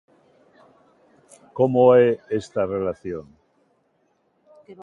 Como 1.57 1.81
é 2.05 2.07
esta 2.39 2.61
relación? 2.75 3.25